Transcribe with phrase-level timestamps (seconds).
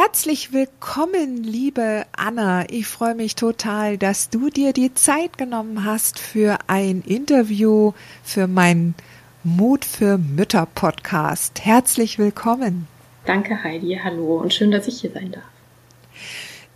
[0.00, 2.64] Herzlich willkommen, liebe Anna.
[2.70, 7.92] Ich freue mich total, dass du dir die Zeit genommen hast für ein Interview
[8.24, 8.94] für meinen
[9.44, 11.66] Mut für Mütter Podcast.
[11.66, 12.88] Herzlich willkommen.
[13.26, 14.00] Danke, Heidi.
[14.02, 15.44] Hallo und schön, dass ich hier sein darf.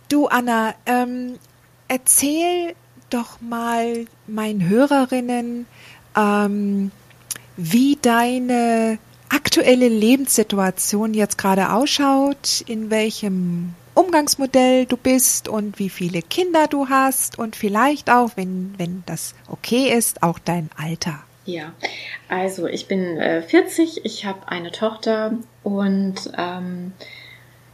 [0.07, 1.39] Du, Anna, ähm,
[1.87, 2.75] erzähl
[3.09, 5.65] doch mal meinen Hörerinnen,
[6.15, 6.91] ähm,
[7.57, 16.21] wie deine aktuelle Lebenssituation jetzt gerade ausschaut, in welchem Umgangsmodell du bist und wie viele
[16.21, 21.19] Kinder du hast und vielleicht auch, wenn, wenn das okay ist, auch dein Alter.
[21.45, 21.73] Ja,
[22.27, 26.93] also ich bin äh, 40, ich habe eine Tochter und ähm,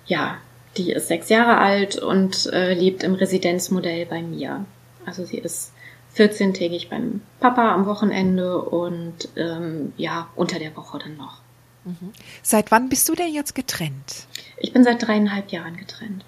[0.06, 0.38] ja,
[0.78, 4.66] die ist sechs Jahre alt und äh, lebt im Residenzmodell bei mir.
[5.06, 5.74] Also sie ist
[6.18, 11.40] 14-tägig beim Papa am Wochenende und ähm, ja, unter der Woche dann noch.
[11.86, 12.12] Mhm.
[12.44, 14.28] Seit wann bist du denn jetzt getrennt?
[14.58, 16.26] Ich bin seit dreieinhalb Jahren getrennt.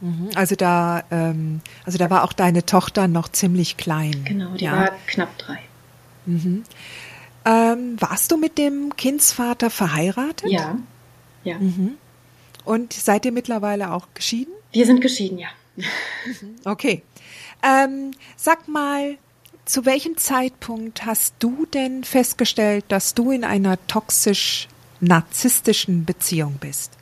[0.00, 0.30] Mhm.
[0.34, 4.24] Also da, ähm, also da war auch deine Tochter noch ziemlich klein.
[4.24, 4.76] Genau, die ja.
[4.76, 5.58] war knapp drei.
[6.26, 6.64] Mhm.
[7.44, 10.50] Ähm, warst du mit dem Kindsvater verheiratet?
[10.50, 10.76] Ja,
[11.44, 11.58] ja.
[11.58, 11.96] Mhm.
[12.64, 14.52] Und seid ihr mittlerweile auch geschieden?
[14.72, 15.48] Wir sind geschieden, ja.
[15.76, 16.56] Mhm.
[16.64, 17.02] Okay.
[17.62, 19.16] Ähm, sag mal,
[19.66, 24.68] zu welchem Zeitpunkt hast du denn festgestellt, dass du in einer toxisch
[25.00, 26.92] narzisstischen Beziehung bist?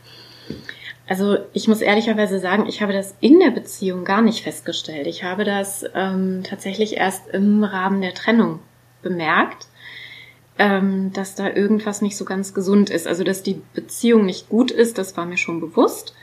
[1.07, 5.07] Also ich muss ehrlicherweise sagen, ich habe das in der Beziehung gar nicht festgestellt.
[5.07, 8.61] Ich habe das ähm, tatsächlich erst im Rahmen der Trennung
[9.03, 9.67] bemerkt,
[10.59, 13.07] ähm, dass da irgendwas nicht so ganz gesund ist.
[13.07, 16.15] Also dass die Beziehung nicht gut ist, das war mir schon bewusst.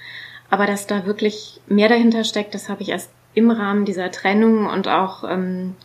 [0.49, 4.65] Aber dass da wirklich mehr dahinter steckt, das habe ich erst im Rahmen dieser Trennung
[4.65, 5.75] und auch ähm,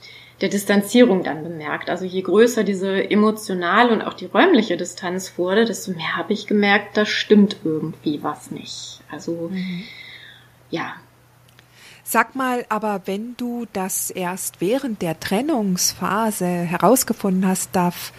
[0.41, 1.89] der Distanzierung dann bemerkt.
[1.89, 6.47] Also je größer diese emotionale und auch die räumliche Distanz wurde, desto mehr habe ich
[6.47, 9.01] gemerkt, da stimmt irgendwie was nicht.
[9.11, 9.85] Also mhm.
[10.71, 10.95] ja.
[12.05, 18.13] Sag mal, aber wenn du das erst während der Trennungsphase herausgefunden hast, darf,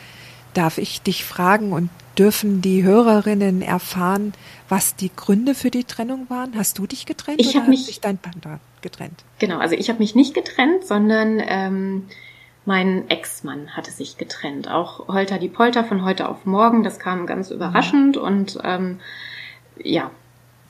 [0.57, 4.34] darf ich dich fragen und dürfen die Hörerinnen erfahren,
[4.69, 6.57] was die Gründe für die Trennung waren?
[6.57, 9.23] Hast du dich getrennt ich oder mich, hat sich dein Partner getrennt?
[9.38, 12.07] Genau, also ich habe mich nicht getrennt, sondern ähm,
[12.66, 14.68] mein Ex-Mann hatte sich getrennt.
[14.68, 18.22] Auch Holter die Polter von heute auf morgen, das kam ganz überraschend mhm.
[18.22, 19.00] und ähm,
[19.78, 20.09] ja,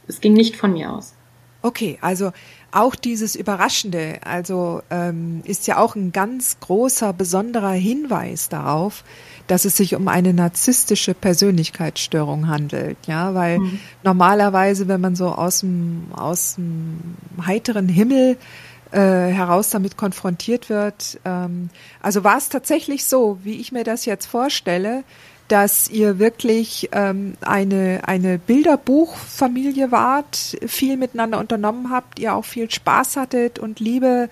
[0.07, 1.13] es ging nicht von mir aus.
[1.61, 2.33] Okay, also
[2.77, 9.03] auch dieses Überraschende, also ähm, ist ja auch ein ganz großer, besonderer Hinweis darauf,
[9.47, 13.79] dass es sich um eine narzisstische Persönlichkeitsstörung handelt, ja, weil mhm.
[14.03, 16.99] normalerweise, wenn man so aus dem, aus dem
[17.45, 18.37] heiteren Himmel
[18.91, 21.69] äh, heraus damit konfrontiert wird, ähm,
[22.01, 25.03] also war es tatsächlich so, wie ich mir das jetzt vorstelle,
[25.47, 32.69] dass ihr wirklich ähm, eine, eine Bilderbuchfamilie wart, viel miteinander unternommen habt, ihr auch viel
[32.69, 34.29] Spaß hattet und Liebe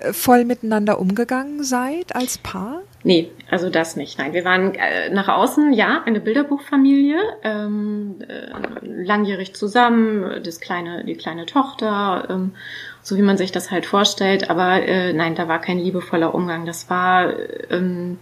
[0.00, 2.82] äh, voll miteinander umgegangen seid als Paar?
[3.04, 4.18] Nee, also das nicht.
[4.18, 8.48] Nein, wir waren äh, nach außen, ja, eine Bilderbuchfamilie, ähm, äh,
[8.82, 12.52] langjährig zusammen, das kleine, die kleine Tochter, ähm,
[13.02, 14.50] so wie man sich das halt vorstellt.
[14.50, 16.66] Aber äh, nein, da war kein liebevoller Umgang.
[16.66, 17.32] Das war
[17.70, 18.18] ähm,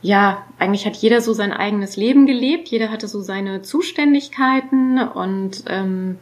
[0.00, 5.64] ja, eigentlich hat jeder so sein eigenes Leben gelebt, jeder hatte so seine Zuständigkeiten und
[5.68, 6.18] ähm,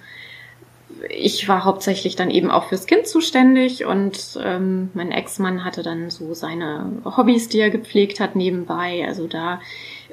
[1.11, 6.11] ich war hauptsächlich dann eben auch fürs Kind zuständig und ähm, mein Ex-Mann hatte dann
[6.11, 9.05] so seine Hobbys, die er gepflegt hat nebenbei.
[9.07, 9.61] Also da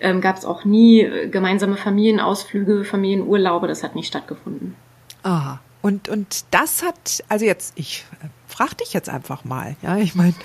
[0.01, 4.75] ähm, gab es auch nie gemeinsame Familienausflüge, Familienurlaube, das hat nicht stattgefunden.
[5.23, 5.61] Aha.
[5.81, 10.15] Und, und das hat, also jetzt, ich äh, frag dich jetzt einfach mal, ja, ich
[10.15, 10.35] meine,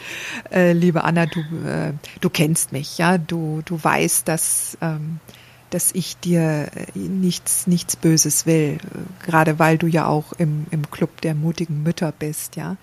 [0.50, 5.20] äh, liebe Anna, du, äh, du kennst mich, ja, du, du weißt, dass ähm,
[5.70, 8.78] dass ich dir äh, nichts, nichts Böses will,
[9.24, 12.76] gerade weil du ja auch im, im Club der mutigen Mütter bist, ja.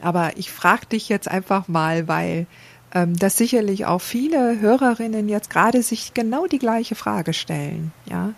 [0.00, 2.46] Aber ich frage dich jetzt einfach mal, weil
[2.94, 8.32] ähm, das sicherlich auch viele Hörerinnen jetzt gerade sich genau die gleiche Frage stellen, ja.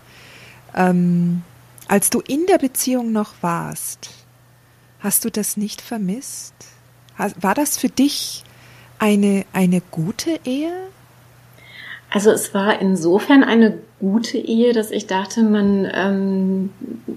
[0.75, 1.43] Ähm,
[1.89, 4.20] als du in der Beziehung noch warst,
[5.01, 6.55] hast du das nicht vermisst?
[7.17, 8.45] War das für dich
[8.99, 10.73] eine, eine gute Ehe?
[12.11, 16.71] Also es war insofern eine gute Ehe, dass ich dachte, man ähm,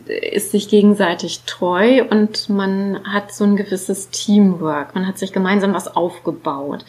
[0.05, 4.93] ist sich gegenseitig treu und man hat so ein gewisses Teamwork.
[4.93, 6.85] Man hat sich gemeinsam was aufgebaut.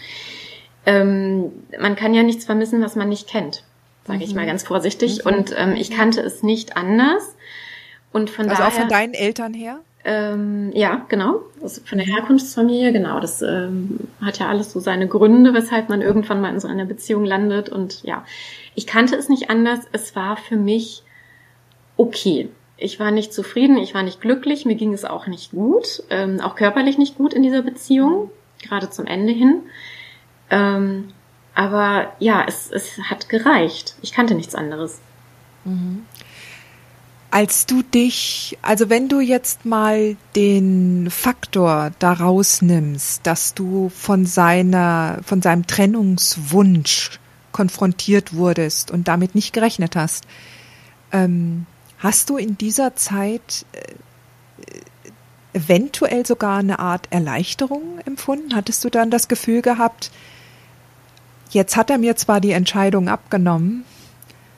[0.85, 1.51] Ähm,
[1.81, 3.65] man kann ja nichts vermissen, was man nicht kennt,
[4.07, 4.49] sage ich mal mhm.
[4.49, 5.25] ganz vorsichtig.
[5.25, 5.33] Mhm.
[5.33, 7.23] Und ähm, ich kannte es nicht anders.
[8.13, 9.81] Und von also daher, auch von deinen Eltern her?
[10.05, 11.41] Ähm, ja, genau.
[11.63, 13.21] Also von der Herkunftsfamilie, genau.
[13.21, 16.85] Das ähm, hat ja alles so seine Gründe, weshalb man irgendwann mal in so einer
[16.85, 17.71] Beziehung landet.
[17.71, 18.25] Und ja,
[18.75, 19.81] ich kannte es nicht anders.
[19.93, 21.03] Es war für mich
[21.97, 22.51] okay.
[22.77, 26.41] Ich war nicht zufrieden, ich war nicht glücklich, mir ging es auch nicht gut, ähm,
[26.41, 28.31] auch körperlich nicht gut in dieser Beziehung,
[28.63, 29.63] gerade zum Ende hin.
[30.51, 31.09] Ähm,
[31.55, 33.95] aber ja, es, es hat gereicht.
[34.03, 35.01] Ich kannte nichts anderes.
[35.65, 36.05] Mhm.
[37.35, 44.25] Als du dich, also wenn du jetzt mal den Faktor daraus nimmst, dass du von
[44.25, 47.19] seiner, von seinem Trennungswunsch
[47.51, 50.29] konfrontiert wurdest und damit nicht gerechnet hast,
[51.11, 51.67] ähm,
[51.99, 58.55] hast du in dieser Zeit äh, eventuell sogar eine Art Erleichterung empfunden?
[58.55, 60.13] Hattest du dann das Gefühl gehabt,
[61.51, 63.85] jetzt hat er mir zwar die Entscheidung abgenommen,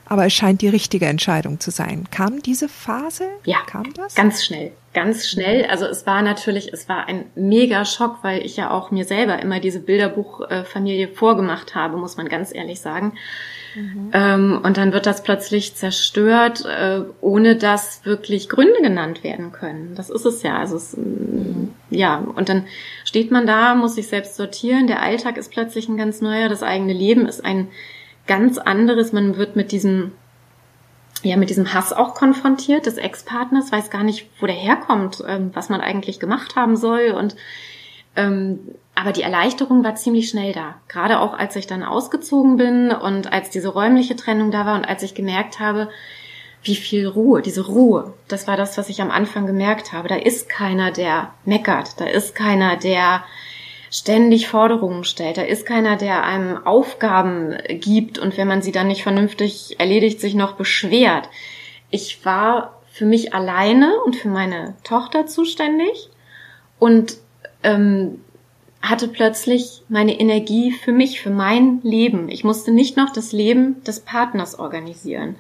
[0.07, 2.09] aber es scheint die richtige Entscheidung zu sein.
[2.11, 3.25] Kam diese Phase?
[3.45, 4.15] Ja, kam das?
[4.15, 5.67] Ganz schnell, ganz schnell.
[5.67, 9.41] Also es war natürlich, es war ein mega Schock, weil ich ja auch mir selber
[9.41, 13.15] immer diese Bilderbuchfamilie vorgemacht habe, muss man ganz ehrlich sagen.
[13.77, 14.11] Mhm.
[14.13, 19.95] Ähm, und dann wird das plötzlich zerstört, äh, ohne dass wirklich Gründe genannt werden können.
[19.95, 20.59] Das ist es ja.
[20.59, 21.75] Also es, mhm.
[21.91, 22.67] ja, und dann
[23.05, 24.87] steht man da, muss sich selbst sortieren.
[24.87, 26.49] Der Alltag ist plötzlich ein ganz neuer.
[26.49, 27.69] Das eigene Leben ist ein
[28.27, 29.13] ganz anderes.
[29.13, 30.13] Man wird mit diesem,
[31.23, 35.51] ja, mit diesem Hass auch konfrontiert des Ex-Partners, weiß gar nicht, wo der herkommt, ähm,
[35.55, 37.37] was man eigentlich gemacht haben soll und
[38.17, 38.61] ähm,
[38.95, 40.77] aber die Erleichterung war ziemlich schnell da.
[40.89, 44.89] Gerade auch als ich dann ausgezogen bin und als diese räumliche Trennung da war und
[44.89, 45.91] als ich gemerkt habe,
[46.63, 50.09] wie viel Ruhe, diese Ruhe, das war das, was ich am Anfang gemerkt habe.
[50.09, 53.23] Da ist keiner, der meckert, da ist keiner, der
[53.91, 55.37] ständig Forderungen stellt.
[55.37, 60.21] Da ist keiner, der einem Aufgaben gibt und wenn man sie dann nicht vernünftig erledigt,
[60.21, 61.29] sich noch beschwert.
[61.91, 66.09] Ich war für mich alleine und für meine Tochter zuständig
[66.79, 67.19] und
[67.63, 68.21] ähm,
[68.83, 72.29] hatte plötzlich meine Energie für mich, für mein Leben.
[72.29, 75.37] Ich musste nicht noch das Leben des Partners organisieren.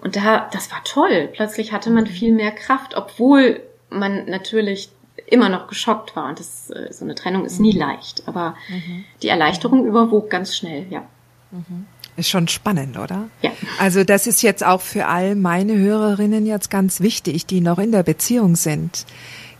[0.00, 1.28] Und da, das war toll.
[1.32, 4.90] Plötzlich hatte man viel mehr Kraft, obwohl man natürlich
[5.26, 6.28] immer noch geschockt war.
[6.28, 7.80] Und das, äh, so eine Trennung ist nie mhm.
[7.80, 8.22] leicht.
[8.26, 9.04] Aber mhm.
[9.22, 11.02] die Erleichterung überwog ganz schnell, ja.
[11.50, 11.86] Mhm.
[12.16, 13.28] Ist schon spannend, oder?
[13.42, 13.50] Ja.
[13.80, 17.90] Also das ist jetzt auch für all meine Hörerinnen jetzt ganz wichtig, die noch in
[17.90, 19.04] der Beziehung sind.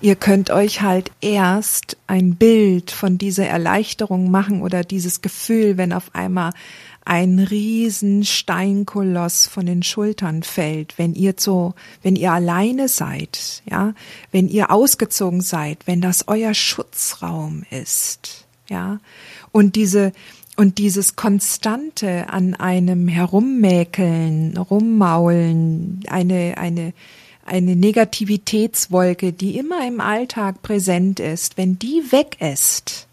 [0.00, 5.93] Ihr könnt euch halt erst ein Bild von dieser Erleichterung machen oder dieses Gefühl, wenn
[5.93, 6.52] auf einmal
[7.04, 13.94] ein riesen Steinkoloss von den Schultern fällt, wenn ihr so, wenn ihr alleine seid, ja,
[14.32, 19.00] wenn ihr ausgezogen seid, wenn das euer Schutzraum ist, ja,
[19.52, 20.12] und diese,
[20.56, 26.94] und dieses konstante an einem herummäkeln, rummaulen, eine, eine,
[27.44, 33.08] eine Negativitätswolke, die immer im Alltag präsent ist, wenn die weg ist,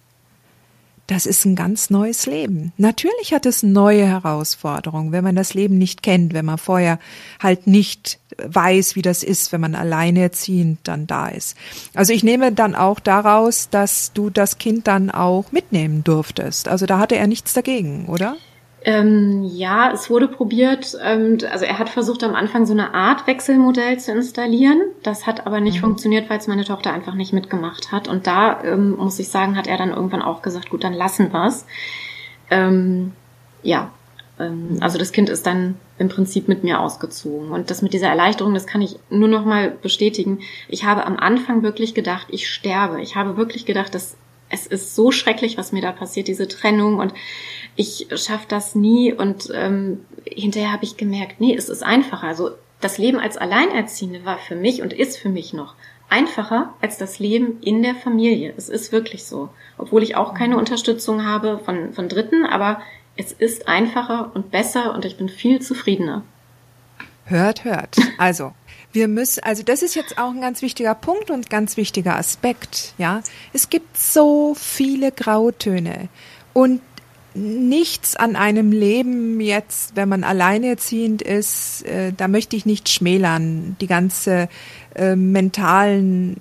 [1.12, 2.72] das ist ein ganz neues Leben.
[2.77, 7.00] Natürlich hat es neue Herausforderungen, wenn man das Leben nicht kennt, wenn man vorher
[7.41, 11.58] halt nicht weiß, wie das ist, wenn man alleinerziehend dann da ist.
[11.94, 16.70] Also ich nehme dann auch daraus, dass du das Kind dann auch mitnehmen durftest.
[16.70, 18.38] Also da hatte er nichts dagegen, oder?
[18.83, 20.97] Ähm, ja, es wurde probiert.
[21.03, 24.81] Ähm, also er hat versucht am Anfang so eine Art Wechselmodell zu installieren.
[25.03, 25.81] Das hat aber nicht mhm.
[25.81, 28.07] funktioniert, weil es meine Tochter einfach nicht mitgemacht hat.
[28.07, 31.31] Und da ähm, muss ich sagen, hat er dann irgendwann auch gesagt, gut, dann lassen
[31.31, 31.65] wir's.
[32.50, 33.11] Ähm,
[33.61, 33.91] ja,
[34.39, 37.51] ähm, also das Kind ist dann im Prinzip mit mir ausgezogen.
[37.51, 40.39] Und das mit dieser Erleichterung, das kann ich nur noch mal bestätigen.
[40.67, 43.00] Ich habe am Anfang wirklich gedacht, ich sterbe.
[43.01, 44.17] Ich habe wirklich gedacht, dass
[44.51, 47.13] es ist so schrecklich, was mir da passiert, diese Trennung und
[47.75, 52.28] ich schaffe das nie und ähm, hinterher habe ich gemerkt, nee, es ist einfacher.
[52.28, 55.75] Also das Leben als Alleinerziehende war für mich und ist für mich noch
[56.10, 58.54] einfacher als das Leben in der Familie.
[58.58, 59.50] Es ist wirklich so.
[59.78, 62.82] Obwohl ich auch keine Unterstützung habe von, von Dritten, aber
[63.16, 66.24] es ist einfacher und besser und ich bin viel zufriedener.
[67.25, 67.96] Hört, hört.
[68.18, 68.54] Also,
[68.92, 72.94] wir müssen, also das ist jetzt auch ein ganz wichtiger Punkt und ganz wichtiger Aspekt,
[72.98, 73.22] ja.
[73.54, 76.10] Es gibt so viele Grautöne
[76.54, 76.82] und
[77.33, 83.77] nichts an einem Leben jetzt, wenn man alleinerziehend ist, äh, da möchte ich nicht schmälern.
[83.79, 84.50] Die ganze
[84.95, 86.35] äh, mentalen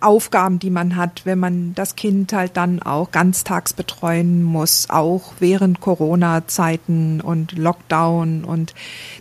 [0.00, 5.34] Aufgaben, die man hat, wenn man das Kind halt dann auch ganztags betreuen muss, auch
[5.40, 8.74] während Corona-Zeiten und Lockdown und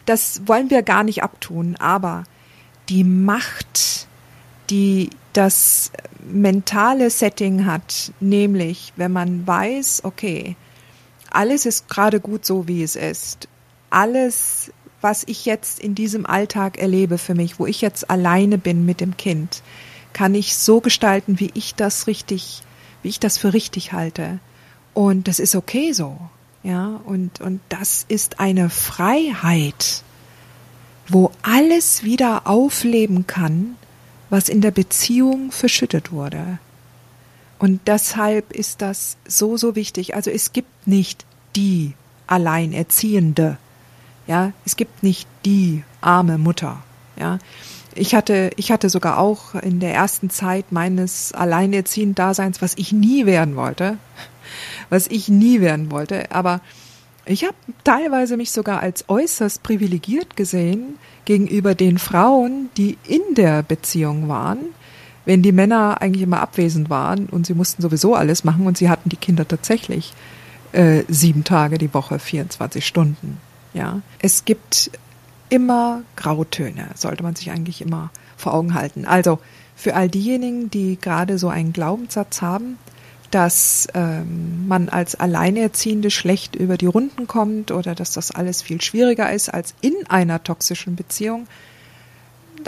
[0.05, 2.25] das wollen wir gar nicht abtun, aber
[2.89, 4.07] die Macht,
[4.69, 5.91] die das
[6.29, 10.55] mentale Setting hat, nämlich wenn man weiß, okay,
[11.35, 13.47] alles ist gerade gut so, wie es ist.
[13.89, 18.85] Alles, was ich jetzt in diesem Alltag erlebe für mich, wo ich jetzt alleine bin
[18.85, 19.61] mit dem Kind,
[20.13, 22.63] kann ich so gestalten, wie ich das richtig,
[23.01, 24.39] wie ich das für richtig halte.
[24.93, 26.17] Und das ist okay so.
[26.63, 30.03] Ja, und, und das ist eine Freiheit,
[31.07, 33.75] wo alles wieder aufleben kann,
[34.31, 36.57] was in der Beziehung verschüttet wurde.
[37.59, 40.15] Und deshalb ist das so, so wichtig.
[40.15, 41.93] Also es gibt nicht die
[42.27, 43.57] Alleinerziehende.
[44.27, 46.83] Ja, es gibt nicht die arme Mutter.
[47.17, 47.39] Ja,
[47.93, 52.91] ich hatte, ich hatte sogar auch in der ersten Zeit meines alleinerziehenden Daseins, was ich
[52.91, 53.97] nie werden wollte,
[54.89, 56.59] was ich nie werden wollte, aber
[57.25, 63.63] ich habe teilweise mich sogar als äußerst privilegiert gesehen gegenüber den Frauen, die in der
[63.63, 64.59] Beziehung waren,
[65.25, 68.89] wenn die Männer eigentlich immer abwesend waren und sie mussten sowieso alles machen und sie
[68.89, 70.13] hatten die Kinder tatsächlich
[70.71, 73.37] äh, sieben Tage die Woche, 24 Stunden.
[73.73, 74.91] Ja, es gibt
[75.49, 79.05] immer Grautöne, sollte man sich eigentlich immer vor Augen halten.
[79.05, 79.39] Also
[79.75, 82.77] für all diejenigen, die gerade so einen Glaubenssatz haben,
[83.31, 88.81] dass ähm, man als Alleinerziehende schlecht über die Runden kommt oder dass das alles viel
[88.81, 91.47] schwieriger ist als in einer toxischen Beziehung,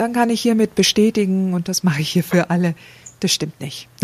[0.00, 2.74] dann kann ich hiermit bestätigen, und das mache ich hier für alle,
[3.20, 3.88] das stimmt nicht.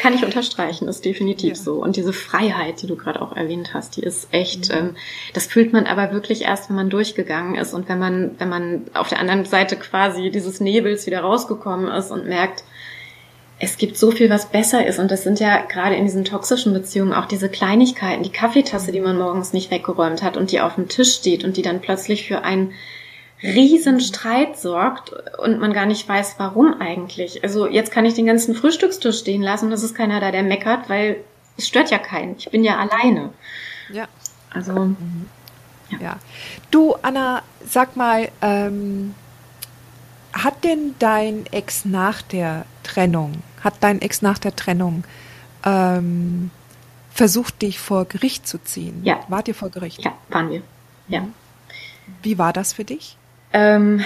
[0.00, 1.62] Kann ich unterstreichen, ist definitiv ja.
[1.62, 1.74] so.
[1.74, 4.76] Und diese Freiheit, die du gerade auch erwähnt hast, die ist echt, mhm.
[4.76, 4.96] ähm,
[5.34, 8.82] das fühlt man aber wirklich erst, wenn man durchgegangen ist und wenn man, wenn man
[8.94, 12.64] auf der anderen Seite quasi dieses Nebels wieder rausgekommen ist und merkt,
[13.60, 14.98] es gibt so viel, was besser ist.
[14.98, 19.00] Und das sind ja gerade in diesen toxischen Beziehungen auch diese Kleinigkeiten, die Kaffeetasse, die
[19.00, 22.26] man morgens nicht weggeräumt hat und die auf dem Tisch steht und die dann plötzlich
[22.26, 22.72] für ein
[23.42, 27.42] Riesenstreit sorgt und man gar nicht weiß, warum eigentlich.
[27.42, 30.42] Also jetzt kann ich den ganzen Frühstückstisch stehen lassen und es ist keiner da, der
[30.42, 31.16] meckert, weil
[31.56, 32.36] es stört ja keinen.
[32.36, 33.30] Ich bin ja alleine.
[33.90, 34.06] Ja.
[34.50, 34.72] Also.
[34.72, 35.28] Mhm.
[35.90, 35.98] Ja.
[36.00, 36.16] ja.
[36.70, 39.14] Du, Anna, sag mal, ähm,
[40.32, 45.04] hat denn dein Ex nach der Trennung, hat dein Ex nach der Trennung
[45.64, 46.50] ähm,
[47.10, 49.02] versucht, dich vor Gericht zu ziehen?
[49.04, 49.20] Ja.
[49.28, 50.04] Wart ihr vor Gericht?
[50.04, 50.62] Ja, waren wir.
[51.08, 51.26] Ja.
[52.22, 53.16] Wie war das für dich?
[53.52, 54.04] Ähm,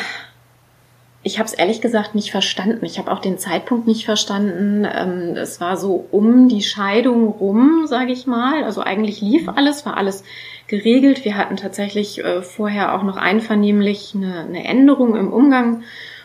[1.22, 2.84] ich habe es ehrlich gesagt nicht verstanden.
[2.84, 4.86] Ich habe auch den Zeitpunkt nicht verstanden.
[4.90, 8.62] Ähm, es war so um die Scheidung rum, sage ich mal.
[8.62, 10.22] Also eigentlich lief alles, war alles
[10.68, 11.24] geregelt.
[11.24, 15.82] Wir hatten tatsächlich äh, vorher auch noch einvernehmlich eine, eine Änderung im Umgang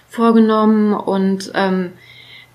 [0.07, 1.93] vorgenommen und ähm,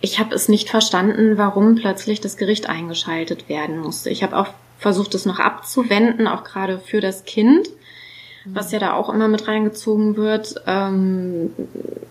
[0.00, 4.10] ich habe es nicht verstanden, warum plötzlich das Gericht eingeschaltet werden musste.
[4.10, 7.66] Ich habe auch versucht, es noch abzuwenden, auch gerade für das Kind
[8.46, 11.50] was ja da auch immer mit reingezogen wird, ähm,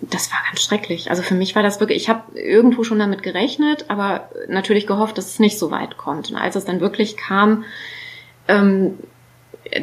[0.01, 1.09] das war ganz schrecklich.
[1.09, 5.17] Also für mich war das wirklich, ich habe irgendwo schon damit gerechnet, aber natürlich gehofft,
[5.17, 6.29] dass es nicht so weit kommt.
[6.29, 7.63] Und als es dann wirklich kam,
[8.47, 8.99] ähm,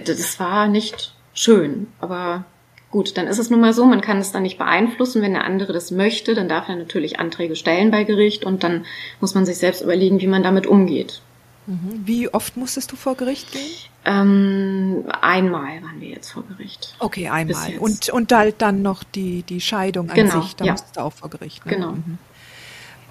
[0.04, 1.88] das war nicht schön.
[2.00, 2.44] Aber
[2.90, 5.22] gut, dann ist es nun mal so, man kann es dann nicht beeinflussen.
[5.22, 8.84] Wenn der andere das möchte, dann darf er natürlich Anträge stellen bei Gericht und dann
[9.20, 11.22] muss man sich selbst überlegen, wie man damit umgeht.
[11.66, 12.02] Mhm.
[12.04, 13.70] Wie oft musstest du vor Gericht gehen?
[14.04, 16.96] Ähm, einmal waren wir jetzt vor Gericht.
[16.98, 17.78] Okay, einmal.
[17.78, 20.72] Und, und halt dann noch die, die Scheidung an genau, sich, da ja.
[20.72, 21.64] musstest du auch vor Gericht.
[21.66, 21.74] Ne?
[21.74, 21.92] Genau.
[21.92, 22.18] Mhm.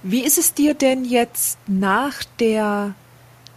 [0.04, 2.96] Wie ist es dir denn jetzt nach der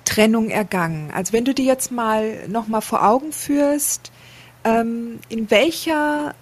[0.05, 1.11] Trennung ergangen?
[1.13, 4.13] Also wenn du dir jetzt mal nochmal vor Augen führst,
[4.63, 6.35] ähm, in welcher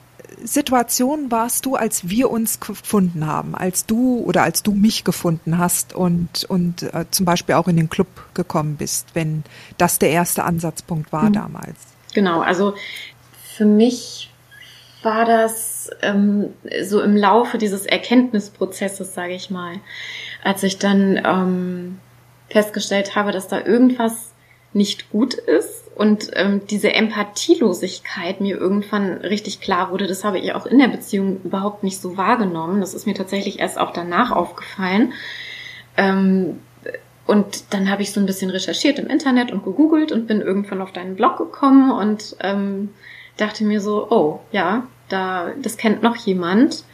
[0.42, 5.58] Situation warst du, als wir uns gefunden haben, als du oder als du mich gefunden
[5.58, 9.44] hast und, und äh, zum Beispiel auch in den Club gekommen bist, wenn
[9.78, 11.32] das der erste Ansatzpunkt war mhm.
[11.32, 11.76] damals?
[12.14, 12.74] Genau, also
[13.56, 14.30] für mich
[15.02, 16.50] war das ähm,
[16.82, 19.76] so im Laufe dieses Erkenntnisprozesses, sage ich mal,
[20.44, 21.98] als ich dann ähm,
[22.48, 24.32] festgestellt habe, dass da irgendwas
[24.72, 30.54] nicht gut ist und ähm, diese Empathielosigkeit mir irgendwann richtig klar wurde, das habe ich
[30.54, 32.80] auch in der Beziehung überhaupt nicht so wahrgenommen.
[32.80, 35.12] Das ist mir tatsächlich erst auch danach aufgefallen.
[35.96, 36.60] Ähm,
[37.26, 40.80] und dann habe ich so ein bisschen recherchiert im Internet und gegoogelt und bin irgendwann
[40.80, 42.90] auf deinen Blog gekommen und ähm,
[43.36, 46.84] dachte mir so, oh ja, da das kennt noch jemand.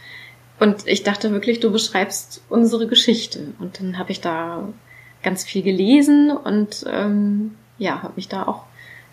[0.60, 3.52] Und ich dachte wirklich, du beschreibst unsere Geschichte.
[3.60, 4.68] Und dann habe ich da
[5.22, 8.64] ganz viel gelesen und ähm, ja, habe mich da auch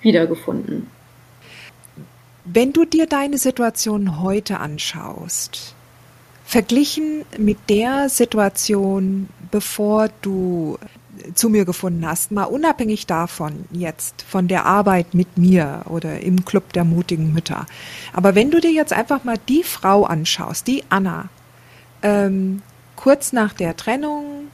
[0.01, 0.87] wiedergefunden.
[2.45, 5.73] Wenn du dir deine Situation heute anschaust,
[6.45, 10.77] verglichen mit der Situation, bevor du
[11.33, 16.45] zu mir gefunden hast, mal unabhängig davon jetzt, von der Arbeit mit mir oder im
[16.45, 17.65] Club der mutigen Mütter.
[18.13, 21.29] Aber wenn du dir jetzt einfach mal die Frau anschaust, die Anna,
[22.03, 22.61] ähm,
[22.95, 24.44] kurz nach der Trennung,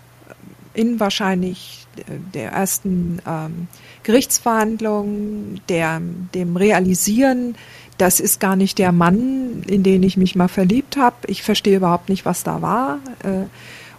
[0.74, 1.86] in wahrscheinlich
[2.34, 3.68] der ersten ähm,
[4.04, 6.02] Gerichtsverhandlung, der,
[6.34, 7.56] dem Realisieren
[8.02, 11.16] das ist gar nicht der Mann, in den ich mich mal verliebt habe.
[11.28, 13.00] Ich verstehe überhaupt nicht, was da war.
[13.24, 13.46] Äh,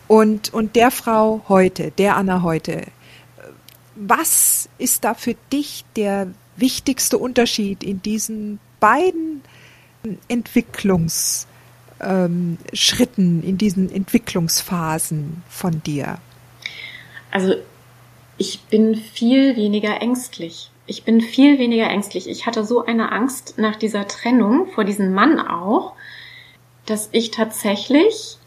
[0.09, 2.83] und, und der Frau heute, der Anna heute,
[3.95, 6.27] was ist da für dich der
[6.57, 9.43] wichtigste Unterschied in diesen beiden
[10.27, 11.47] Entwicklungsschritten,
[12.01, 16.19] ähm, in diesen Entwicklungsphasen von dir?
[17.33, 17.55] Also
[18.39, 22.29] ich bin viel weniger ängstlich ich bin viel weniger ängstlich.
[22.29, 25.93] Ich hatte so eine Angst nach dieser Trennung vor diesem Mann auch,
[26.87, 28.39] dass ich tatsächlich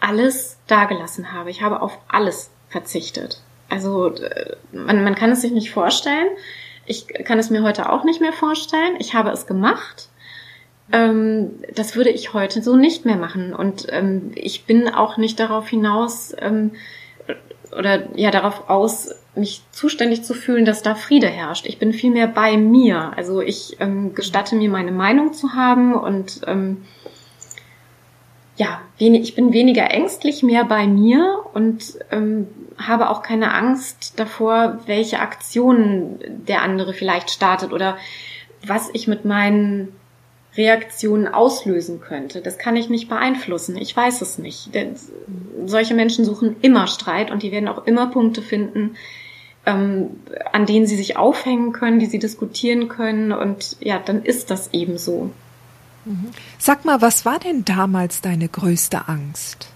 [0.00, 1.50] alles dagelassen habe.
[1.50, 3.42] Ich habe auf alles verzichtet.
[3.68, 6.28] Also äh, man, man kann es sich nicht vorstellen.
[6.86, 8.96] Ich kann es mir heute auch nicht mehr vorstellen.
[9.00, 10.08] Ich habe es gemacht.
[10.92, 13.52] Ähm, das würde ich heute so nicht mehr machen.
[13.52, 16.72] Und ähm, ich bin auch nicht darauf hinaus ähm,
[17.76, 21.66] oder ja darauf aus, mich zuständig zu fühlen, dass da Friede herrscht.
[21.66, 23.12] Ich bin viel mehr bei mir.
[23.16, 26.84] Also ich ähm, gestatte mir meine Meinung zu haben und ähm,
[28.56, 32.46] ja, ich bin weniger ängstlich, mehr bei mir und ähm,
[32.78, 37.98] habe auch keine Angst davor, welche Aktionen der andere vielleicht startet oder
[38.66, 39.94] was ich mit meinen
[40.56, 42.40] Reaktionen auslösen könnte.
[42.40, 43.76] Das kann ich nicht beeinflussen.
[43.76, 44.74] Ich weiß es nicht.
[44.74, 44.96] Denn
[45.66, 48.96] solche Menschen suchen immer Streit und die werden auch immer Punkte finden,
[49.66, 50.10] ähm,
[50.52, 53.32] an denen sie sich aufhängen können, die sie diskutieren können.
[53.32, 55.30] Und ja, dann ist das eben so.
[56.04, 56.30] Mhm.
[56.58, 59.68] Sag mal, was war denn damals deine größte Angst?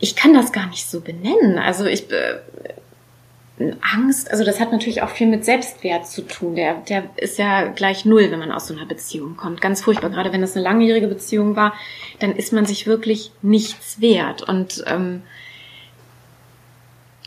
[0.00, 1.58] Ich kann das gar nicht so benennen.
[1.58, 2.38] Also ich, äh,
[3.80, 6.54] Angst, also das hat natürlich auch viel mit Selbstwert zu tun.
[6.54, 9.60] Der, der ist ja gleich null, wenn man aus so einer Beziehung kommt.
[9.60, 10.10] Ganz furchtbar.
[10.10, 11.74] Gerade wenn das eine langjährige Beziehung war,
[12.20, 14.42] dann ist man sich wirklich nichts wert.
[14.42, 15.22] Und ähm,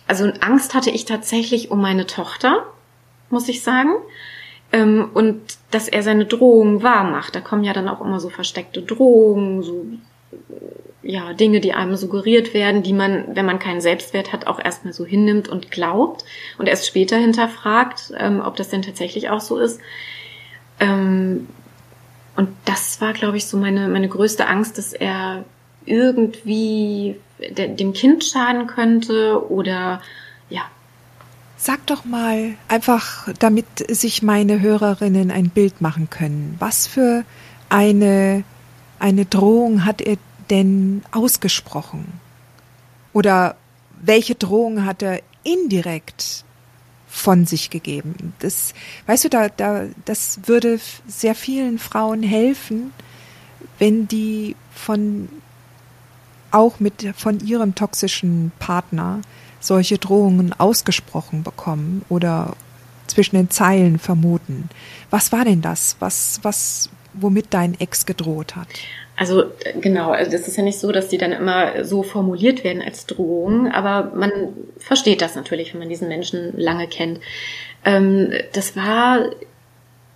[0.07, 2.65] also Angst hatte ich tatsächlich um meine Tochter,
[3.29, 3.91] muss ich sagen.
[4.71, 7.35] Ähm, und dass er seine Drohungen wahr macht.
[7.35, 9.85] Da kommen ja dann auch immer so versteckte Drohungen, so
[11.03, 14.93] ja, Dinge, die einem suggeriert werden, die man, wenn man keinen Selbstwert hat, auch erstmal
[14.93, 16.25] so hinnimmt und glaubt
[16.57, 19.79] und erst später hinterfragt, ähm, ob das denn tatsächlich auch so ist.
[20.79, 21.47] Ähm,
[22.35, 25.43] und das war, glaube ich, so meine, meine größte Angst, dass er
[25.85, 30.01] irgendwie de dem Kind schaden könnte oder
[30.49, 30.61] ja.
[31.57, 37.23] Sag doch mal, einfach damit sich meine Hörerinnen ein Bild machen können, was für
[37.69, 38.43] eine,
[39.01, 40.17] eine Drohung hat er
[40.49, 42.19] denn ausgesprochen?
[43.13, 43.55] Oder
[43.99, 46.45] welche Drohung hat er indirekt
[47.07, 48.33] von sich gegeben?
[48.39, 48.73] Das,
[49.07, 52.93] weißt du, da, da, das würde sehr vielen Frauen helfen,
[53.79, 55.29] wenn die von,
[56.51, 59.21] auch mit, von ihrem toxischen Partner
[59.59, 62.55] solche Drohungen ausgesprochen bekommen oder
[63.07, 64.69] zwischen den Zeilen vermuten.
[65.09, 65.97] Was war denn das?
[65.99, 68.67] Was, was, womit dein Ex gedroht hat?
[69.15, 69.45] Also
[69.79, 73.05] genau, also das ist ja nicht so, dass die dann immer so formuliert werden als
[73.05, 74.31] Drohung, aber man
[74.77, 77.19] versteht das natürlich, wenn man diesen Menschen lange kennt.
[77.85, 79.29] Ähm, das war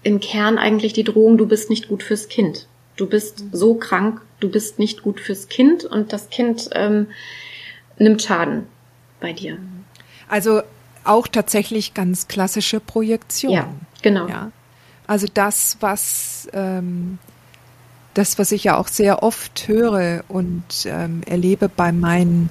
[0.04, 2.68] im Kern eigentlich die Drohung, du bist nicht gut fürs Kind.
[2.96, 7.08] Du bist so krank, du bist nicht gut fürs Kind und das Kind ähm,
[7.98, 8.68] nimmt Schaden
[9.20, 9.58] bei dir.
[10.30, 10.62] Also
[11.04, 13.52] auch tatsächlich ganz klassische Projektion.
[13.52, 13.70] Ja,
[14.02, 14.28] genau.
[14.28, 14.52] Ja.
[15.08, 17.20] Also das, was ähm,
[18.16, 22.50] das, was ich ja auch sehr oft höre und ähm, erlebe bei meinen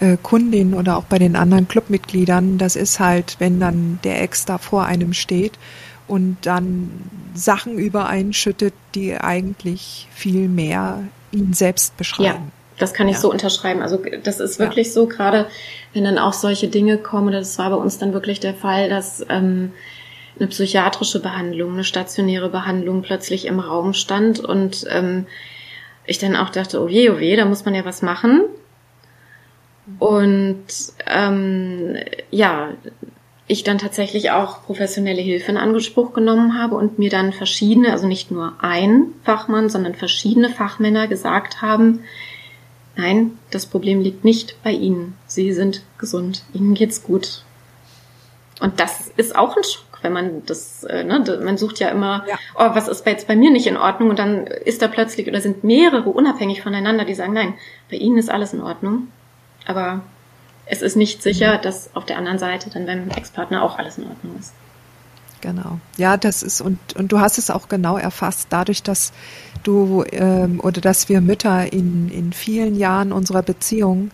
[0.00, 4.46] äh, Kundinnen oder auch bei den anderen Clubmitgliedern, das ist halt, wenn dann der Ex
[4.46, 5.52] da vor einem steht
[6.08, 6.90] und dann
[7.34, 12.26] Sachen über einen schüttet, die eigentlich viel mehr ihn selbst beschreiben.
[12.26, 13.20] Ja, das kann ich ja.
[13.20, 13.82] so unterschreiben.
[13.82, 14.92] Also das ist wirklich ja.
[14.92, 15.46] so, gerade
[15.92, 19.24] wenn dann auch solche Dinge kommen, das war bei uns dann wirklich der Fall, dass
[19.28, 19.72] ähm,
[20.38, 25.26] eine psychiatrische Behandlung, eine stationäre Behandlung plötzlich im Raum stand und ähm,
[26.06, 28.42] ich dann auch dachte, oh je, oh je, da muss man ja was machen.
[29.98, 30.66] Und
[31.06, 31.96] ähm,
[32.30, 32.70] ja,
[33.46, 38.06] ich dann tatsächlich auch professionelle Hilfe in Anspruch genommen habe und mir dann verschiedene, also
[38.06, 42.00] nicht nur ein Fachmann, sondern verschiedene Fachmänner gesagt haben,
[42.96, 45.14] nein, das Problem liegt nicht bei Ihnen.
[45.26, 47.42] Sie sind gesund, Ihnen geht's gut.
[48.60, 52.24] Und das ist auch ein Schock, wenn man das, äh, ne, man sucht ja immer,
[52.28, 52.38] ja.
[52.54, 54.10] oh, was ist jetzt bei mir nicht in Ordnung?
[54.10, 57.54] Und dann ist da plötzlich oder sind mehrere unabhängig voneinander, die sagen, nein,
[57.90, 59.08] bei ihnen ist alles in Ordnung.
[59.66, 60.02] Aber
[60.66, 61.62] es ist nicht sicher, mhm.
[61.62, 64.52] dass auf der anderen Seite dann beim Ex-Partner auch alles in Ordnung ist.
[65.40, 65.80] Genau.
[65.96, 69.12] Ja, das ist und und du hast es auch genau erfasst, dadurch, dass
[69.64, 74.12] du ähm, oder dass wir Mütter in in vielen Jahren unserer Beziehung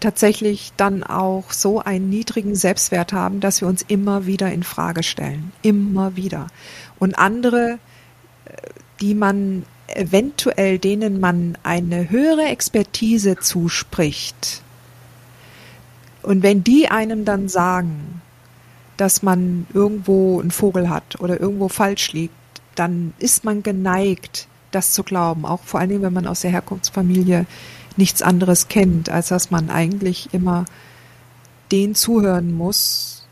[0.00, 5.02] tatsächlich dann auch so einen niedrigen Selbstwert haben, dass wir uns immer wieder in Frage
[5.02, 6.48] stellen, immer wieder.
[6.98, 7.78] Und andere,
[8.44, 8.56] äh,
[9.00, 14.62] die man eventuell denen man eine höhere Expertise zuspricht,
[16.26, 18.20] und wenn die einem dann sagen,
[18.96, 22.34] dass man irgendwo einen Vogel hat oder irgendwo falsch liegt,
[22.74, 25.46] dann ist man geneigt, das zu glauben.
[25.46, 27.46] Auch vor allen Dingen, wenn man aus der Herkunftsfamilie
[27.98, 30.64] nichts anderes kennt, als dass man eigentlich immer
[31.72, 33.26] den zuhören muss,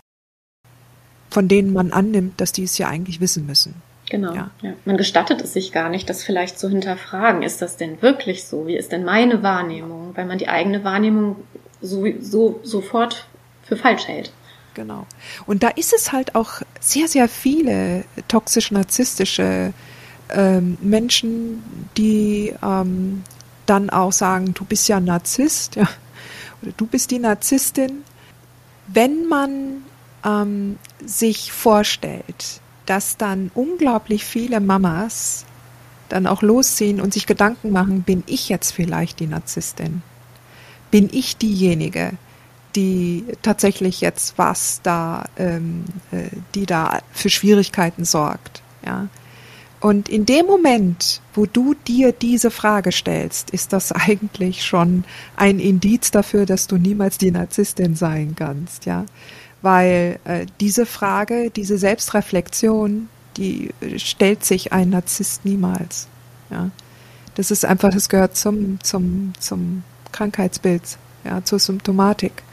[1.31, 3.75] von denen man annimmt, dass die es ja eigentlich wissen müssen.
[4.11, 4.35] Genau.
[4.35, 4.51] Ja.
[4.63, 4.75] ja.
[4.85, 7.43] Man gestattet es sich gar nicht, das vielleicht zu hinterfragen.
[7.43, 8.67] Ist das denn wirklich so?
[8.67, 10.13] Wie ist denn meine Wahrnehmung?
[10.15, 11.37] Weil man die eigene Wahrnehmung
[11.81, 13.27] so, so, sofort
[13.63, 14.33] für falsch hält.
[14.75, 15.07] Genau.
[15.47, 19.73] Und da ist es halt auch sehr, sehr viele toxisch-narzisstische
[20.31, 21.63] ähm, Menschen,
[21.97, 23.23] die ähm,
[23.67, 25.89] dann auch sagen, du bist ja Narzisst, ja,
[26.63, 28.03] oder du bist die Narzisstin.
[28.87, 29.85] Wenn man
[30.25, 35.45] ähm, sich vorstellt, dass dann unglaublich viele Mamas
[36.09, 40.03] dann auch losziehen und sich Gedanken machen, bin ich jetzt vielleicht die Narzisstin?
[40.91, 42.13] Bin ich diejenige,
[42.77, 48.63] die tatsächlich jetzt was da, ähm, äh, die da für Schwierigkeiten sorgt?
[48.85, 49.09] Ja.
[49.85, 55.05] Und in dem Moment, wo du dir diese Frage stellst, ist das eigentlich schon
[55.37, 59.05] ein Indiz dafür, dass du niemals die Narzisstin sein kannst, ja
[59.65, 66.07] weil äh, diese Frage, diese Selbstreflexion, die stellt sich ein Narzisst niemals.
[66.51, 66.71] Ja,
[67.35, 72.44] das ist einfach, das gehört zum zum zum Krankheitsbild, ja, zur Symptomatik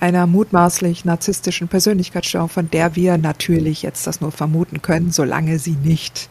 [0.00, 5.76] einer mutmaßlich narzisstischen Persönlichkeitsstörung, von der wir natürlich jetzt das nur vermuten können, solange sie
[5.82, 6.28] nicht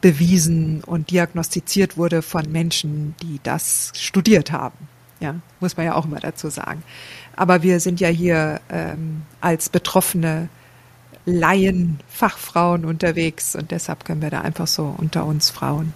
[0.00, 4.76] bewiesen und diagnostiziert wurde von Menschen, die das studiert haben.
[5.20, 6.82] Ja, muss man ja auch immer dazu sagen.
[7.36, 10.48] Aber wir sind ja hier ähm, als betroffene
[11.24, 15.94] Laien, Fachfrauen unterwegs und deshalb können wir da einfach so unter uns Frauen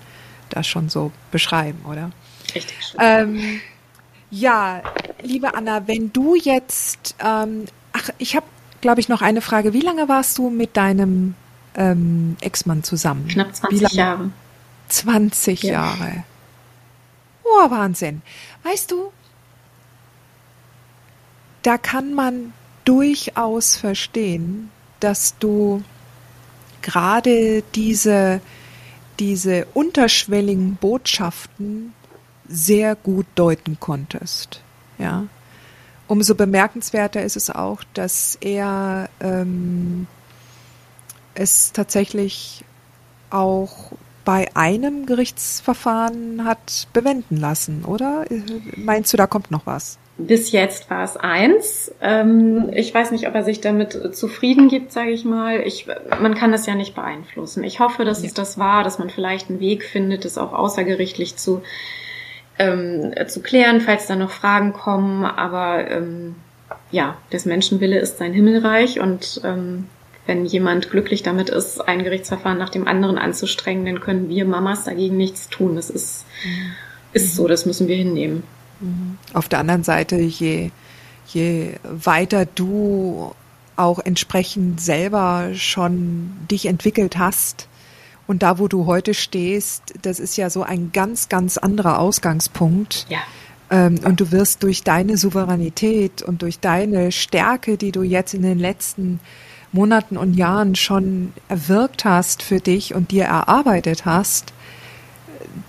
[0.49, 2.11] das schon so beschreiben, oder?
[2.55, 2.77] Richtig.
[2.99, 3.61] Ähm,
[4.31, 4.83] ja,
[5.23, 8.47] liebe Anna, wenn du jetzt, ähm, ach, ich habe,
[8.81, 9.73] glaube ich, noch eine Frage.
[9.73, 11.35] Wie lange warst du mit deinem
[11.75, 13.29] ähm, Ex-Mann zusammen?
[13.29, 14.31] Knapp 20 Jahre.
[14.89, 15.73] 20 ja.
[15.73, 16.25] Jahre.
[17.45, 18.23] Oh, Wahnsinn.
[18.63, 19.13] Weißt du,
[21.63, 22.53] da kann man
[22.85, 25.83] durchaus verstehen, dass du
[26.83, 28.41] gerade diese,
[29.19, 31.93] diese unterschwelligen Botschaften
[32.49, 34.63] sehr gut deuten konntest.
[34.99, 35.25] Ja.
[36.09, 40.07] Umso bemerkenswerter ist es auch, dass er ähm,
[41.35, 42.65] es tatsächlich
[43.31, 43.93] auch
[44.25, 48.25] bei einem Gerichtsverfahren hat bewenden lassen, oder?
[48.77, 49.99] Meinst du, da kommt noch was?
[50.19, 51.93] Bis jetzt war es eins.
[52.01, 55.61] Ähm, ich weiß nicht, ob er sich damit zufrieden gibt, sage ich mal.
[55.61, 55.87] Ich,
[56.21, 57.63] man kann das ja nicht beeinflussen.
[57.65, 58.29] Ich hoffe, dass ja.
[58.29, 61.63] es das war, dass man vielleicht einen Weg findet, es auch außergerichtlich zu,
[62.59, 65.25] ähm, zu klären, falls da noch Fragen kommen.
[65.25, 66.35] Aber ähm,
[66.91, 69.87] ja, des Menschenwille ist sein Himmelreich und ähm,
[70.27, 74.85] wenn jemand glücklich damit ist, ein Gerichtsverfahren nach dem anderen anzustrengen, dann können wir Mamas
[74.85, 75.77] dagegen nichts tun.
[75.77, 76.73] Das ist, mhm.
[77.15, 78.43] ist so, das müssen wir hinnehmen.
[79.33, 80.71] Auf der anderen Seite, je,
[81.29, 83.35] je weiter du
[83.77, 87.69] auch entsprechend selber schon dich entwickelt hast
[88.29, 93.07] und da, wo du heute stehst, das ist ja so ein ganz, ganz anderer Ausgangspunkt.
[93.09, 93.19] Ja.
[93.71, 98.43] Ähm, und du wirst durch deine Souveränität und durch deine Stärke, die du jetzt in
[98.43, 99.19] den letzten
[99.73, 104.53] Monaten und Jahren schon erwirkt hast für dich und dir erarbeitet hast,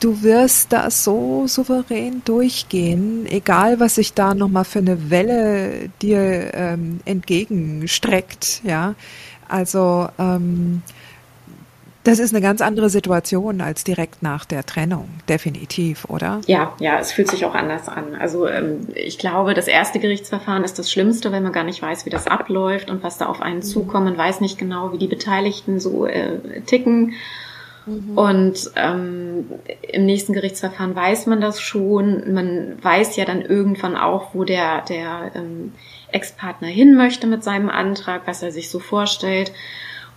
[0.02, 6.54] du wirst da so souverän durchgehen, egal was sich da nochmal für eine Welle dir
[6.54, 8.96] ähm, entgegenstreckt, ja.
[9.48, 10.84] Also ähm,
[12.10, 16.42] das ist eine ganz andere Situation als direkt nach der Trennung, definitiv, oder?
[16.48, 18.16] Ja, ja, es fühlt sich auch anders an.
[18.16, 22.06] Also ähm, ich glaube, das erste Gerichtsverfahren ist das Schlimmste, wenn man gar nicht weiß,
[22.06, 23.64] wie das abläuft und was da auf einen mhm.
[23.64, 24.06] zukommt.
[24.06, 27.14] Man weiß nicht genau, wie die Beteiligten so äh, ticken.
[27.86, 28.18] Mhm.
[28.18, 29.46] Und ähm,
[29.82, 32.34] im nächsten Gerichtsverfahren weiß man das schon.
[32.34, 35.74] Man weiß ja dann irgendwann auch, wo der, der ähm,
[36.12, 39.52] Ex-Partner hin möchte mit seinem Antrag, was er sich so vorstellt.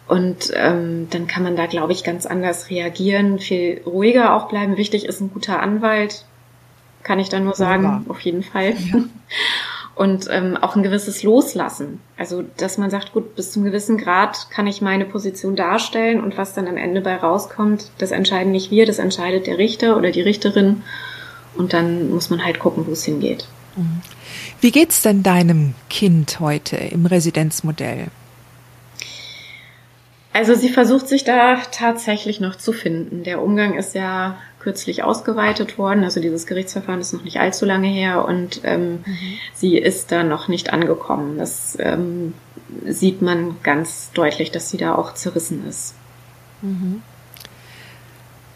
[0.09, 4.77] Und ähm, dann kann man da, glaube ich, ganz anders reagieren, viel ruhiger auch bleiben.
[4.77, 6.25] Wichtig ist ein guter Anwalt,
[7.03, 8.03] kann ich da nur sagen, ja.
[8.09, 8.75] auf jeden Fall.
[8.93, 9.05] Ja.
[9.95, 12.01] Und ähm, auch ein gewisses Loslassen.
[12.17, 16.39] Also, dass man sagt, gut, bis zum gewissen Grad kann ich meine Position darstellen und
[16.39, 20.11] was dann am Ende bei rauskommt, das entscheiden nicht wir, das entscheidet der Richter oder
[20.11, 20.83] die Richterin.
[21.55, 23.47] Und dann muss man halt gucken, wo es hingeht.
[23.77, 24.01] Mhm.
[24.63, 28.07] Wie geht's denn deinem Kind heute im Residenzmodell?
[30.33, 33.23] Also sie versucht sich da tatsächlich noch zu finden.
[33.23, 36.05] Der Umgang ist ja kürzlich ausgeweitet worden.
[36.05, 39.39] Also dieses Gerichtsverfahren ist noch nicht allzu lange her und ähm, mhm.
[39.55, 41.37] sie ist da noch nicht angekommen.
[41.37, 42.33] Das ähm,
[42.87, 45.95] sieht man ganz deutlich, dass sie da auch zerrissen ist.
[46.63, 47.03] Mhm.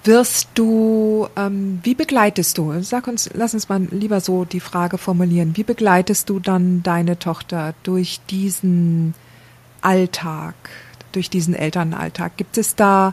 [0.05, 4.99] Wirst du, ähm, wie begleitest du, sag uns, lass uns mal lieber so die Frage
[4.99, 9.15] formulieren, wie begleitest du dann deine Tochter durch diesen
[9.81, 10.55] Alltag,
[11.17, 12.37] durch diesen Elternalltag?
[12.37, 13.13] Gibt es da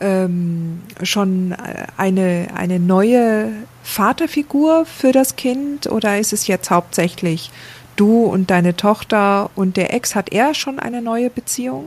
[0.00, 1.54] ähm, schon
[1.96, 7.50] eine, eine neue Vaterfigur für das Kind oder ist es jetzt hauptsächlich
[7.94, 10.14] du und deine Tochter und der Ex?
[10.14, 11.86] Hat er schon eine neue Beziehung?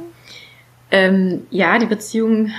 [0.92, 2.52] Ähm, ja, die Beziehung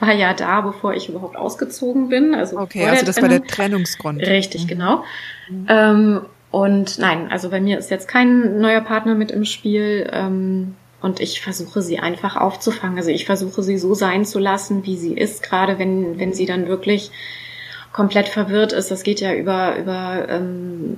[0.00, 2.34] war ja da, bevor ich überhaupt ausgezogen bin.
[2.34, 3.30] Also okay, also das Trennung.
[3.30, 4.20] war der Trennungsgrund.
[4.20, 4.68] Richtig, mhm.
[4.68, 5.04] genau.
[5.48, 5.66] Mhm.
[5.68, 10.08] Ähm, und nein, also bei mir ist jetzt kein neuer Partner mit im Spiel.
[10.12, 12.96] Ähm, und ich versuche sie einfach aufzufangen.
[12.96, 16.46] Also ich versuche sie so sein zu lassen, wie sie ist, gerade wenn, wenn sie
[16.46, 17.10] dann wirklich
[17.92, 18.90] komplett verwirrt ist.
[18.90, 20.96] Das geht ja über, über ähm,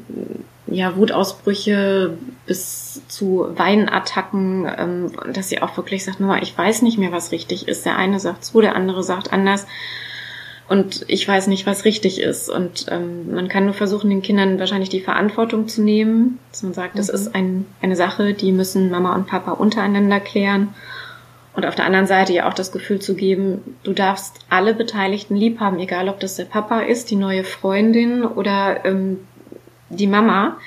[0.68, 2.16] ja, Wutausbrüche
[2.46, 7.32] bis zu Weinattacken, ähm, dass sie auch wirklich sagt, nur ich weiß nicht mehr, was
[7.32, 7.84] richtig ist.
[7.84, 9.66] Der eine sagt so, der andere sagt anders
[10.68, 12.48] und ich weiß nicht, was richtig ist.
[12.48, 16.74] Und ähm, man kann nur versuchen, den Kindern wahrscheinlich die Verantwortung zu nehmen, dass man
[16.74, 16.98] sagt, mhm.
[16.98, 20.74] das ist ein, eine Sache, die müssen Mama und Papa untereinander klären.
[21.54, 25.36] Und auf der anderen Seite ja auch das Gefühl zu geben, du darfst alle Beteiligten
[25.36, 29.20] lieb haben, egal ob das der Papa ist, die neue Freundin oder ähm,
[29.88, 30.58] die Mama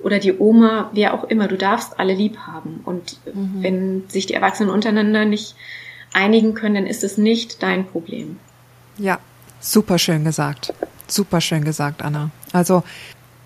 [0.00, 2.80] oder die Oma, wer auch immer, du darfst alle lieb haben.
[2.84, 3.62] Und mhm.
[3.62, 5.56] wenn sich die Erwachsenen untereinander nicht
[6.12, 8.36] einigen können, dann ist es nicht dein Problem.
[8.98, 9.18] Ja,
[9.66, 10.72] Super schön gesagt.
[11.08, 12.30] Super schön gesagt, Anna.
[12.52, 12.84] Also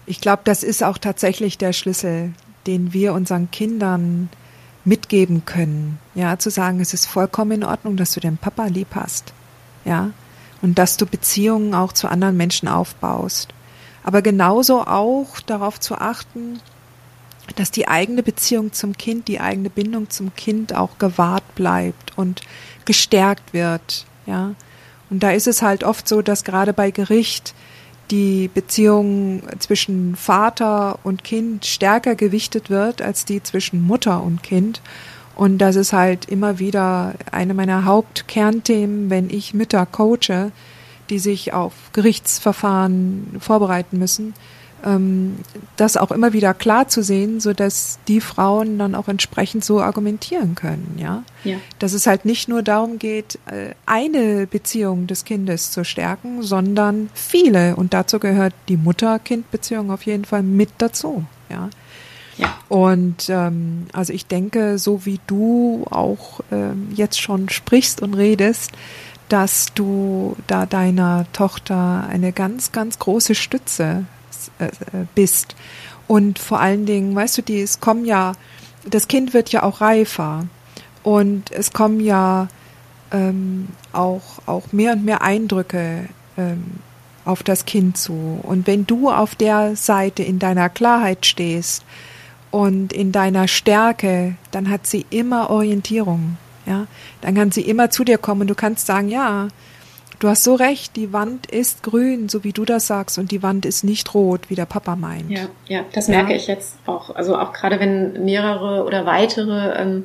[0.04, 2.34] ich glaube, das ist auch tatsächlich der Schlüssel,
[2.66, 4.28] den wir unseren Kindern
[4.84, 5.98] mitgeben können.
[6.14, 9.32] Ja, zu sagen, es ist vollkommen in Ordnung, dass du den Papa lieb hast.
[9.86, 10.10] Ja,
[10.60, 13.54] und dass du Beziehungen auch zu anderen Menschen aufbaust.
[14.04, 16.60] Aber genauso auch darauf zu achten,
[17.56, 22.42] dass die eigene Beziehung zum Kind, die eigene Bindung zum Kind auch gewahrt bleibt und
[22.84, 24.04] gestärkt wird.
[24.26, 24.54] Ja,
[25.10, 27.54] und da ist es halt oft so, dass gerade bei Gericht
[28.10, 34.80] die Beziehung zwischen Vater und Kind stärker gewichtet wird als die zwischen Mutter und Kind.
[35.36, 40.50] Und das ist halt immer wieder eine meiner Hauptkernthemen, wenn ich Mütter coache,
[41.08, 44.34] die sich auf Gerichtsverfahren vorbereiten müssen,
[45.76, 49.80] das auch immer wieder klar zu sehen, so dass die Frauen dann auch entsprechend so
[49.80, 51.22] argumentieren können, ja?
[51.44, 51.56] ja.
[51.78, 57.10] Dass es halt nicht nur darum geht, äh, eine Beziehung des Kindes zu stärken, sondern
[57.14, 57.76] viele.
[57.76, 61.68] Und dazu gehört die Mutter-Kind-Beziehung auf jeden Fall mit dazu, ja.
[62.36, 62.54] Ja.
[62.70, 68.72] Und ähm, also ich denke, so wie du auch ähm, jetzt schon sprichst und redest,
[69.28, 74.06] dass du da deiner Tochter eine ganz, ganz große Stütze
[75.14, 75.54] bist.
[76.06, 78.32] Und vor allen Dingen, weißt du, die, es kommen ja,
[78.88, 80.46] das Kind wird ja auch reifer
[81.02, 82.48] und es kommen ja
[83.12, 86.80] ähm, auch, auch mehr und mehr Eindrücke ähm,
[87.24, 88.40] auf das Kind zu.
[88.42, 91.84] Und wenn du auf der Seite in deiner Klarheit stehst
[92.50, 96.38] und in deiner Stärke, dann hat sie immer Orientierung.
[96.66, 96.86] Ja,
[97.20, 99.48] dann kann sie immer zu dir kommen und du kannst sagen, ja,
[100.20, 103.42] Du hast so recht, die Wand ist grün, so wie du das sagst, und die
[103.42, 105.30] Wand ist nicht rot, wie der Papa meint.
[105.30, 106.36] Ja, ja, das merke ja.
[106.36, 107.14] ich jetzt auch.
[107.16, 110.04] Also auch gerade wenn mehrere oder weitere ähm,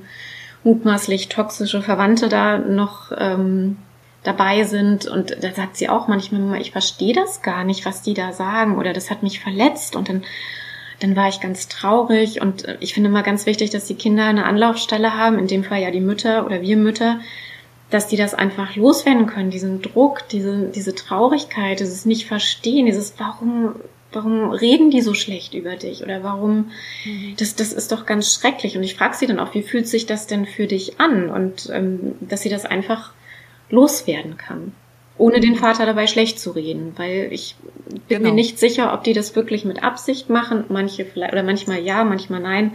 [0.64, 3.76] mutmaßlich toxische Verwandte da noch ähm,
[4.24, 8.14] dabei sind und da sagt sie auch manchmal, ich verstehe das gar nicht, was die
[8.14, 10.24] da sagen oder das hat mich verletzt und dann
[11.02, 14.46] dann war ich ganz traurig und ich finde immer ganz wichtig, dass die Kinder eine
[14.46, 17.20] Anlaufstelle haben, in dem Fall ja die Mütter oder wir Mütter,
[17.96, 23.76] dass die das einfach loswerden können, diesen Druck, diese, diese Traurigkeit, dieses Nicht-Verstehen, dieses Warum,
[24.12, 26.72] warum reden die so schlecht über dich oder warum,
[27.06, 27.36] mhm.
[27.38, 28.76] das, das ist doch ganz schrecklich.
[28.76, 31.30] Und ich frage sie dann auch, wie fühlt sich das denn für dich an?
[31.30, 33.14] Und ähm, dass sie das einfach
[33.70, 34.74] loswerden kann.
[35.18, 37.56] ohne den Vater dabei schlecht zu reden, weil ich
[38.10, 38.30] bin genau.
[38.30, 40.66] mir nicht sicher, ob die das wirklich mit Absicht machen.
[40.68, 42.74] Manche vielleicht oder manchmal ja, manchmal nein.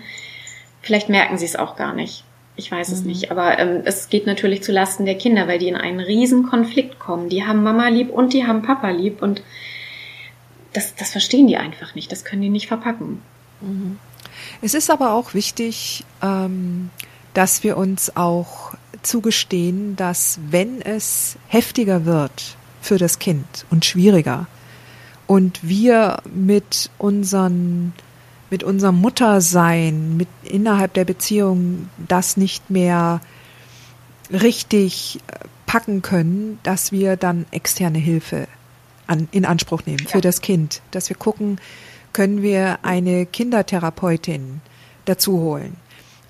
[0.81, 2.25] Vielleicht merken sie es auch gar nicht.
[2.61, 3.07] Ich weiß es mhm.
[3.07, 3.31] nicht.
[3.31, 6.99] Aber ähm, es geht natürlich zu Lasten der Kinder, weil die in einen riesen Konflikt
[6.99, 7.31] kommen.
[7.31, 9.43] Die haben Mama lieb und die haben Papa lieb und
[10.75, 12.13] das, das verstehen die einfach nicht.
[12.13, 13.23] Das können die nicht verpacken.
[13.63, 13.99] Mhm.
[14.61, 16.91] Es ist aber auch wichtig, ähm,
[17.33, 24.47] dass wir uns auch zugestehen, dass wenn es heftiger wird für das Kind und schwieriger
[25.27, 27.95] und wir mit unseren
[28.51, 33.21] mit unserem Muttersein, mit innerhalb der Beziehung das nicht mehr
[34.31, 38.49] richtig äh, packen können, dass wir dann externe Hilfe
[39.07, 41.61] an, in Anspruch nehmen für das Kind, dass wir gucken,
[42.13, 44.61] können wir eine Kindertherapeutin
[45.05, 45.77] dazu holen.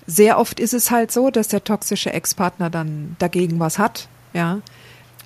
[0.07, 4.59] Sehr oft ist es halt so, dass der toxische Ex-Partner dann dagegen was hat, ja.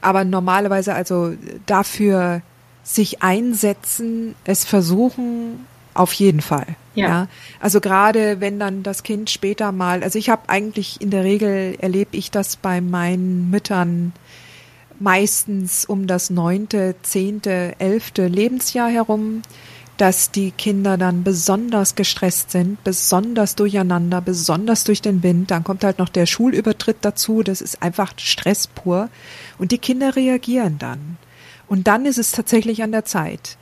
[0.02, 1.34] Aber normalerweise also
[1.66, 2.42] dafür
[2.84, 6.68] sich einsetzen, es versuchen, auf jeden Fall.
[6.94, 7.08] Ja.
[7.08, 7.28] ja.
[7.60, 11.76] Also gerade wenn dann das Kind später mal, also ich habe eigentlich in der Regel
[11.80, 14.14] erlebe ich das bei meinen Müttern
[15.00, 19.42] meistens um das neunte, zehnte, elfte Lebensjahr herum,
[19.98, 25.52] dass die Kinder dann besonders gestresst sind, besonders durcheinander, besonders durch den Wind.
[25.52, 27.44] Dann kommt halt noch der Schulübertritt dazu.
[27.44, 29.10] Das ist einfach Stress pur.
[29.58, 31.18] Und die Kinder reagieren dann.
[31.68, 33.58] Und dann ist es tatsächlich an der Zeit,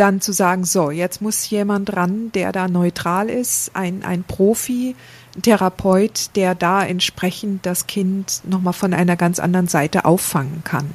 [0.00, 4.96] dann zu sagen, so, jetzt muss jemand ran, der da neutral ist, ein, ein Profi,
[5.36, 10.90] ein Therapeut, der da entsprechend das Kind nochmal von einer ganz anderen Seite auffangen kann.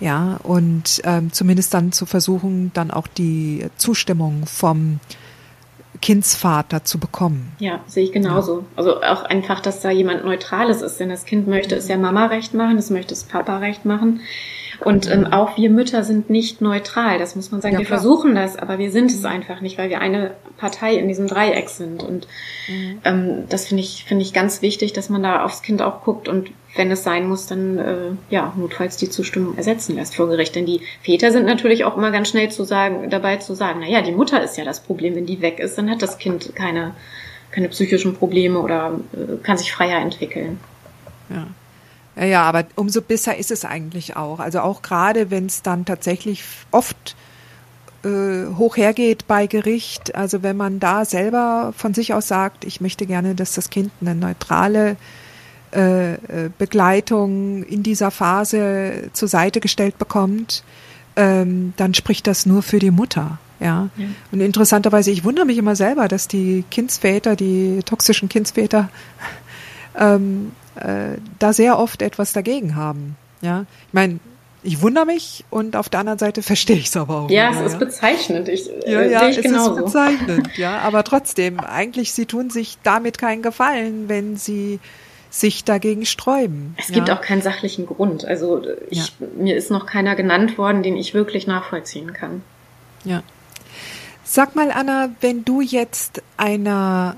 [0.00, 4.98] Ja, und ähm, zumindest dann zu versuchen, dann auch die Zustimmung vom
[6.00, 7.52] Kindsvater zu bekommen.
[7.60, 8.58] Ja, sehe ich genauso.
[8.58, 8.64] Ja.
[8.74, 12.26] Also auch einfach, dass da jemand Neutrales ist, denn das Kind möchte es ja Mama
[12.26, 14.20] recht machen, es möchte es Papa recht machen.
[14.84, 17.74] Und ähm, auch wir Mütter sind nicht neutral, das muss man sagen.
[17.74, 18.00] Ja, wir klar.
[18.00, 21.68] versuchen das, aber wir sind es einfach nicht, weil wir eine Partei in diesem Dreieck
[21.68, 22.02] sind.
[22.02, 22.26] Und
[22.68, 22.98] mhm.
[23.04, 26.28] ähm, das finde ich, finde ich ganz wichtig, dass man da aufs Kind auch guckt
[26.28, 27.96] und wenn es sein muss, dann äh,
[28.30, 30.54] ja, notfalls die Zustimmung ersetzen lässt vor Gericht.
[30.56, 33.88] Denn die Väter sind natürlich auch immer ganz schnell zu sagen, dabei zu sagen, na
[33.88, 36.56] ja, die Mutter ist ja das Problem, wenn die weg ist, dann hat das Kind
[36.56, 36.94] keine,
[37.50, 40.58] keine psychischen Probleme oder äh, kann sich freier entwickeln.
[41.28, 41.46] Ja.
[42.16, 44.38] Ja, ja, aber umso besser ist es eigentlich auch.
[44.38, 47.16] Also auch gerade, wenn es dann tatsächlich oft
[48.04, 52.80] äh, hoch hergeht bei Gericht, also wenn man da selber von sich aus sagt, ich
[52.80, 54.96] möchte gerne, dass das Kind eine neutrale
[55.74, 60.64] äh, äh Begleitung in dieser Phase zur Seite gestellt bekommt,
[61.16, 63.38] ähm, dann spricht das nur für die Mutter.
[63.60, 63.90] Ja.
[63.96, 64.06] ja.
[64.32, 68.88] Und interessanterweise, ich wundere mich immer selber, dass die Kindsväter, die toxischen Kindsväter,
[69.96, 73.16] ähm, äh, da sehr oft etwas dagegen haben.
[73.40, 74.20] Ja, ich meine,
[74.62, 77.30] ich wundere mich und auf der anderen Seite verstehe ich es aber auch.
[77.30, 77.78] Ja, wieder, es ist ja.
[77.78, 78.48] bezeichnend.
[78.48, 79.76] Ich, ja, äh, ja, ich es genauso.
[79.76, 80.48] ist bezeichnend.
[80.56, 84.78] Ja, aber trotzdem, eigentlich sie tun sich damit keinen Gefallen, wenn sie
[85.30, 86.74] sich dagegen sträuben.
[86.78, 88.24] Es gibt auch keinen sachlichen Grund.
[88.24, 92.42] Also ich, mir ist noch keiner genannt worden, den ich wirklich nachvollziehen kann.
[93.04, 93.22] Ja.
[94.24, 97.16] Sag mal, Anna, wenn du jetzt einer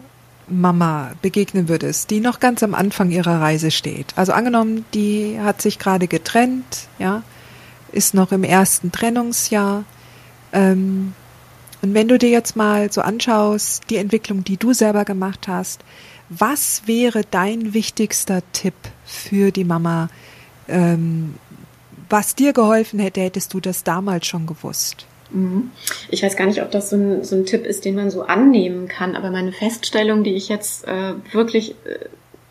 [0.48, 4.12] Mama begegnen würdest, die noch ganz am Anfang ihrer Reise steht.
[4.16, 7.22] Also angenommen, die hat sich gerade getrennt, ja,
[7.92, 9.84] ist noch im ersten Trennungsjahr.
[10.52, 11.14] Ähm,
[11.82, 15.84] und wenn du dir jetzt mal so anschaust, die Entwicklung, die du selber gemacht hast,
[16.28, 20.08] was wäre dein wichtigster Tipp für die Mama?
[20.68, 21.34] Ähm,
[22.08, 25.06] was dir geholfen hätte, hättest du das damals schon gewusst?
[26.10, 28.22] Ich weiß gar nicht, ob das so ein, so ein Tipp ist, den man so
[28.22, 32.08] annehmen kann, aber meine Feststellung, die ich jetzt äh, wirklich äh,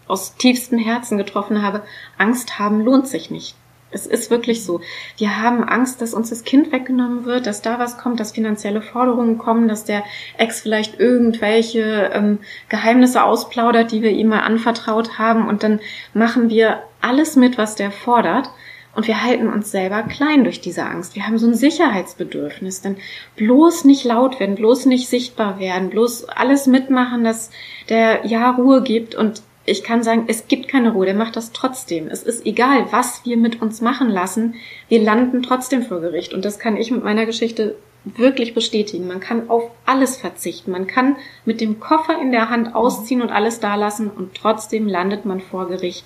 [0.08, 1.84] aus tiefstem Herzen getroffen habe,
[2.18, 3.56] Angst haben lohnt sich nicht.
[3.94, 4.82] Es ist wirklich so.
[5.18, 8.82] Wir haben Angst, dass uns das Kind weggenommen wird, dass da was kommt, dass finanzielle
[8.82, 10.04] Forderungen kommen, dass der
[10.38, 15.48] Ex vielleicht irgendwelche ähm, Geheimnisse ausplaudert, die wir ihm mal anvertraut haben.
[15.48, 15.80] Und dann
[16.14, 18.50] machen wir alles mit, was der fordert.
[18.96, 21.16] Und wir halten uns selber klein durch diese Angst.
[21.16, 22.82] Wir haben so ein Sicherheitsbedürfnis.
[22.82, 22.98] Denn
[23.36, 27.50] bloß nicht laut werden, bloß nicht sichtbar werden, bloß alles mitmachen, dass
[27.90, 29.16] der Ja Ruhe gibt.
[29.16, 32.08] Und ich kann sagen, es gibt keine Ruhe, der macht das trotzdem.
[32.08, 34.56] Es ist egal, was wir mit uns machen lassen.
[34.90, 36.34] Wir landen trotzdem vor Gericht.
[36.34, 39.08] Und das kann ich mit meiner Geschichte wirklich bestätigen.
[39.08, 40.72] Man kann auf alles verzichten.
[40.72, 41.16] Man kann
[41.46, 45.68] mit dem Koffer in der Hand ausziehen und alles dalassen und trotzdem landet man vor
[45.68, 46.06] Gericht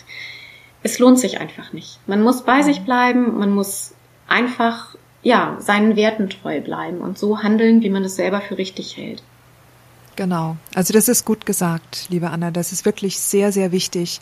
[0.87, 1.99] es lohnt sich einfach nicht.
[2.07, 3.93] Man muss bei sich bleiben, man muss
[4.27, 8.95] einfach, ja, seinen Werten treu bleiben und so handeln, wie man es selber für richtig
[8.95, 9.21] hält.
[10.15, 10.55] Genau.
[10.73, 12.51] Also das ist gut gesagt, liebe Anna.
[12.51, 14.21] Das ist wirklich sehr, sehr wichtig,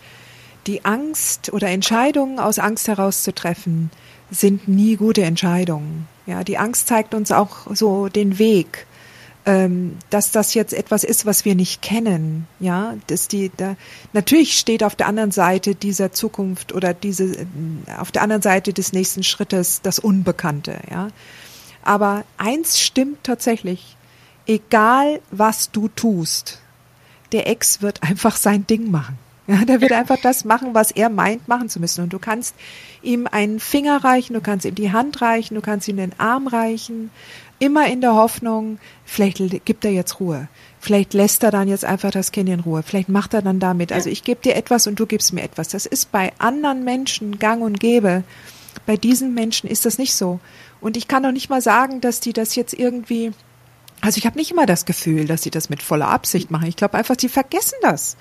[0.66, 3.91] die Angst oder Entscheidungen aus Angst heraus zu treffen,
[4.32, 6.07] sind nie gute Entscheidungen.
[6.26, 8.88] Ja, die Angst zeigt uns auch so den Weg,
[9.46, 12.48] ähm, dass das jetzt etwas ist, was wir nicht kennen.
[12.60, 13.76] Ja, dass die da
[14.14, 17.46] natürlich steht auf der anderen Seite dieser Zukunft oder diese äh,
[17.98, 20.80] auf der anderen Seite des nächsten Schrittes das Unbekannte.
[20.89, 21.10] Ja,
[21.84, 23.96] aber eins stimmt tatsächlich:
[24.48, 26.60] Egal was du tust,
[27.32, 29.20] der Ex wird einfach sein Ding machen.
[29.48, 32.04] Ja, der wird einfach das machen, was er meint, machen zu müssen.
[32.04, 32.56] Und du kannst
[33.04, 36.48] ihm einen Finger reichen, du kannst ihm die Hand reichen, du kannst ihm den Arm
[36.48, 37.12] reichen,
[37.60, 40.47] immer in der Hoffnung, vielleicht gibt er jetzt Ruhe.
[40.80, 42.84] Vielleicht lässt er dann jetzt einfach das Kind in Ruhe.
[42.84, 43.91] Vielleicht macht er dann damit.
[43.91, 45.70] Also ich gebe dir etwas und du gibst mir etwas.
[45.70, 48.24] Das ist bei anderen Menschen gang und gäbe.
[48.86, 50.39] Bei diesen Menschen ist das nicht so.
[50.82, 53.32] Und ich kann doch nicht mal sagen, dass die das jetzt irgendwie
[54.06, 56.68] also ich habe nicht immer das Gefühl, dass sie das mit voller Absicht machen.
[56.68, 58.18] Ich glaube einfach, sie vergessen das.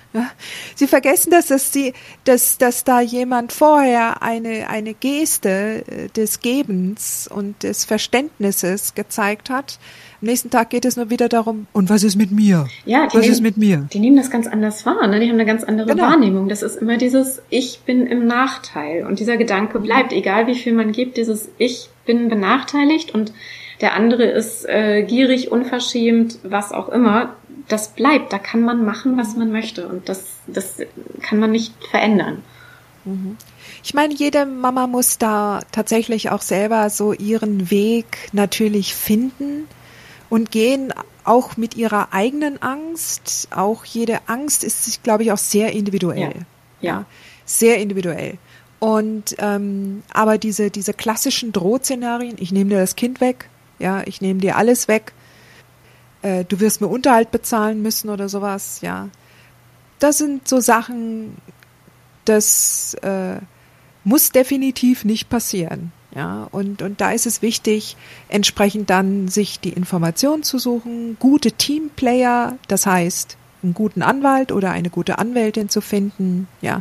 [0.75, 6.39] Sie vergessen das, dass sie, dass, dass da jemand vorher eine eine Geste äh, des
[6.39, 9.79] Gebens und des Verständnisses gezeigt hat.
[10.21, 12.67] Am nächsten Tag geht es nur wieder darum, und was ist mit mir?
[12.85, 13.87] Ja, was nehmen, ist mit mir?
[13.93, 15.07] Die nehmen das ganz anders wahr.
[15.07, 15.19] Ne?
[15.19, 16.03] Die haben eine ganz andere genau.
[16.03, 16.49] Wahrnehmung.
[16.49, 19.05] Das ist immer dieses Ich bin im Nachteil.
[19.05, 23.33] Und dieser Gedanke bleibt, egal wie viel man gibt, dieses Ich bin benachteiligt und
[23.85, 27.35] der andere ist äh, gierig, unverschämt, was auch immer.
[27.67, 30.77] Das bleibt, da kann man machen, was man möchte und das, das
[31.21, 32.41] kann man nicht verändern.
[33.03, 33.37] Mhm.
[33.83, 39.67] Ich meine, jede Mama muss da tatsächlich auch selber so ihren Weg natürlich finden
[40.31, 40.91] und gehen
[41.23, 43.49] auch mit ihrer eigenen Angst.
[43.51, 46.33] Auch jede Angst ist, glaube ich, auch sehr individuell.
[46.81, 46.89] Ja.
[46.89, 47.05] ja.
[47.45, 48.39] Sehr individuell.
[48.79, 53.47] Und ähm, aber diese diese klassischen Drohszenarien, ich nehme dir das Kind weg,
[53.79, 55.13] ja, ich nehme dir alles weg.
[56.21, 58.81] Äh, du wirst mir Unterhalt bezahlen müssen oder sowas.
[58.81, 59.09] Ja,
[59.99, 61.37] das sind so Sachen,
[62.25, 63.37] das äh,
[64.03, 65.91] muss definitiv nicht passieren.
[66.15, 67.97] Ja, und, und da ist es wichtig,
[68.29, 74.71] entsprechend dann sich die Informationen zu suchen, gute Teamplayer, das heißt, einen guten Anwalt oder
[74.71, 76.79] eine gute Anwältin zu finden, ja,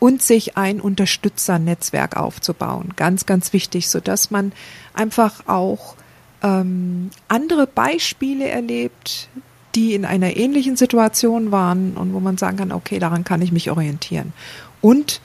[0.00, 2.90] und sich ein Unterstützernetzwerk aufzubauen.
[2.94, 4.52] Ganz, ganz wichtig, so dass man
[4.92, 5.96] einfach auch
[6.44, 9.28] ähm, andere Beispiele erlebt,
[9.74, 13.50] die in einer ähnlichen Situation waren und wo man sagen kann, okay, daran kann ich
[13.50, 14.32] mich orientieren.
[14.80, 15.20] Und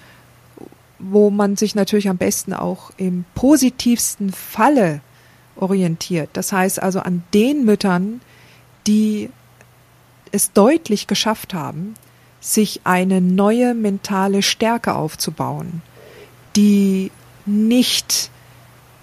[0.97, 5.01] wo man sich natürlich am besten auch im positivsten Falle
[5.55, 6.29] orientiert.
[6.33, 8.21] Das heißt also an den Müttern,
[8.87, 9.29] die
[10.31, 11.95] es deutlich geschafft haben,
[12.39, 15.81] sich eine neue mentale Stärke aufzubauen,
[16.55, 17.11] die
[17.45, 18.31] nicht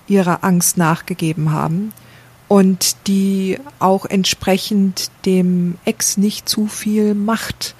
[0.08, 1.92] ihrer Angst nachgegeben haben,
[2.48, 7.74] und die auch entsprechend dem Ex nicht zu viel Macht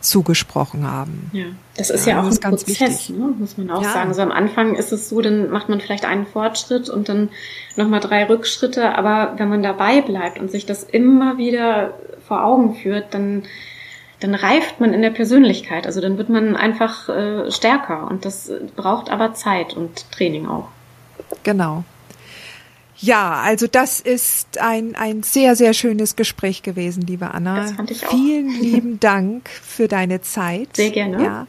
[0.00, 1.30] zugesprochen haben.
[1.32, 1.46] Ja,
[1.76, 3.92] das ist ja, ja auch ein Prozess, ne, muss man auch ja.
[3.92, 4.14] sagen.
[4.14, 7.30] So am Anfang ist es so, dann macht man vielleicht einen Fortschritt und dann
[7.76, 11.94] nochmal drei Rückschritte, aber wenn man dabei bleibt und sich das immer wieder
[12.26, 13.42] vor Augen führt, dann
[14.20, 15.86] dann reift man in der Persönlichkeit.
[15.86, 20.68] Also dann wird man einfach äh, stärker und das braucht aber Zeit und Training auch.
[21.42, 21.84] Genau,
[22.98, 27.62] ja, also das ist ein, ein sehr, sehr schönes Gespräch gewesen, liebe Anna.
[27.62, 28.10] Das fand ich auch.
[28.10, 30.76] Vielen lieben Dank für deine Zeit.
[30.76, 31.22] Sehr gerne.
[31.22, 31.46] Ja.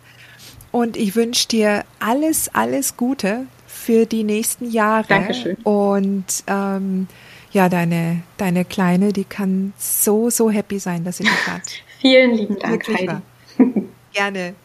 [0.71, 5.07] Und ich wünsche dir alles, alles Gute für die nächsten Jahre.
[5.07, 5.55] Dankeschön.
[5.63, 7.07] Und ähm,
[7.51, 11.63] ja, deine, deine Kleine, die kann so, so happy sein, dass sie dich hat.
[12.01, 13.21] Vielen lieben Dank, Heidi.
[14.13, 14.55] Gerne.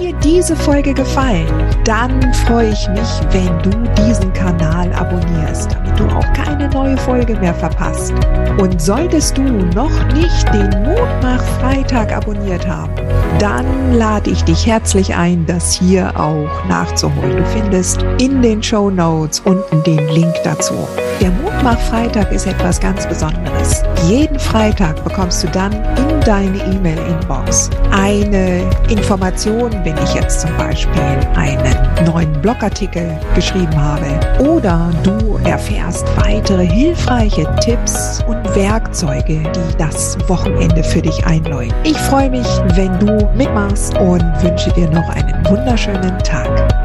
[0.00, 1.46] Dir diese Folge gefallen,
[1.84, 3.70] dann freue ich mich, wenn du
[4.02, 8.14] diesen Kanal abonnierst, du auch keine neue Folge mehr verpasst.
[8.58, 12.92] Und solltest du noch nicht den Mutmach Freitag abonniert haben,
[13.38, 17.36] dann lade ich dich herzlich ein, das hier auch nachzuholen.
[17.36, 20.74] Du findest in den Show Notes unten den Link dazu.
[21.20, 23.82] Der Mutmach Freitag ist etwas ganz Besonderes.
[24.08, 31.02] Jeden Freitag bekommst du dann in deine E-Mail-Inbox eine Information, wenn ich jetzt zum Beispiel
[31.36, 34.06] einen neuen Blogartikel geschrieben habe
[34.42, 41.74] oder du erfährst weitere hilfreiche Tipps und Werkzeuge, die das Wochenende für dich einläuten.
[41.84, 46.79] Ich freue mich, wenn du mitmachst und wünsche dir noch einen wunderschönen Tag.